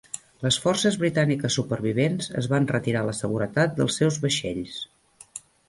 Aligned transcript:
Les 0.43 0.55
forces 0.61 0.95
britàniques 1.03 1.57
supervivents 1.59 2.31
es 2.43 2.49
van 2.55 2.67
retirar 2.73 3.05
a 3.05 3.09
la 3.13 3.15
seguretat 3.21 3.79
dels 3.83 4.01
seus 4.03 4.21
vaixells. 4.27 4.83